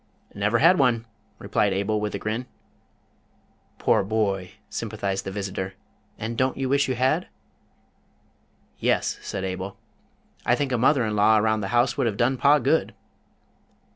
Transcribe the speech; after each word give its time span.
"Never 0.33 0.57
had 0.57 0.79
one," 0.79 1.05
replied 1.37 1.73
Abel, 1.73 2.01
with 2.01 2.15
a 2.15 2.17
grin. 2.17 2.47
"Poor 3.77 4.03
boy," 4.03 4.53
sympathized 4.67 5.25
the 5.25 5.31
visitor. 5.31 5.75
"And 6.17 6.35
don't 6.39 6.57
you 6.57 6.67
wish 6.69 6.87
you 6.87 6.95
had?" 6.95 7.27
"Yes," 8.79 9.19
said 9.21 9.43
Abel. 9.43 9.77
"I 10.43 10.55
think 10.55 10.71
a 10.71 10.77
Mother 10.79 11.05
in 11.05 11.15
Law 11.15 11.37
around 11.37 11.61
the 11.61 11.67
house 11.67 11.97
would 11.97 12.07
have 12.07 12.17
done 12.17 12.35
Pa 12.37 12.57
good!" 12.57 12.95